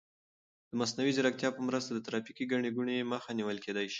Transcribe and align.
د 0.69 0.71
مصنوعي 0.81 1.11
ځیرکتیا 1.17 1.49
په 1.53 1.61
مرسته 1.67 1.91
د 1.93 1.99
ترافیکي 2.07 2.43
ګڼې 2.51 2.69
ګوڼې 2.77 3.07
مخه 3.11 3.29
نیول 3.39 3.57
کیدای 3.65 3.85
شي. 3.87 3.89